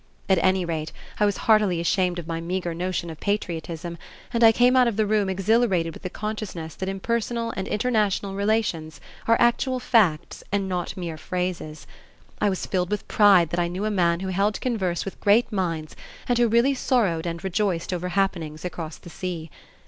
At 0.27 0.39
any 0.43 0.65
rate, 0.65 0.91
I 1.19 1.25
was 1.27 1.37
heartily 1.45 1.79
ashamed 1.79 2.17
of 2.17 2.25
my 2.25 2.41
meager 2.41 2.73
notion 2.73 3.11
of 3.11 3.19
patriotism, 3.19 3.99
and 4.33 4.43
I 4.43 4.51
came 4.51 4.75
out 4.75 4.87
of 4.87 4.97
the 4.97 5.05
room 5.05 5.29
exhilarated 5.29 5.93
with 5.93 6.01
the 6.01 6.09
consciousness 6.09 6.73
that 6.73 6.89
impersonal 6.89 7.53
and 7.55 7.67
international 7.67 8.33
relations 8.33 8.99
are 9.27 9.37
actual 9.39 9.79
facts 9.79 10.43
and 10.51 10.67
not 10.67 10.97
mere 10.97 11.17
phrases. 11.19 11.85
I 12.41 12.49
was 12.49 12.65
filled 12.65 12.89
with 12.89 13.07
pride 13.07 13.51
that 13.51 13.59
I 13.59 13.67
knew 13.67 13.85
a 13.85 13.91
man 13.91 14.21
who 14.21 14.29
held 14.29 14.59
converse 14.59 15.05
with 15.05 15.19
great 15.19 15.51
minds 15.51 15.95
and 16.27 16.35
who 16.35 16.47
really 16.47 16.73
sorrowed 16.73 17.27
and 17.27 17.43
rejoiced 17.43 17.93
over 17.93 18.09
happenings 18.09 18.65
across 18.65 18.97
the 18.97 19.11
sea. 19.11 19.51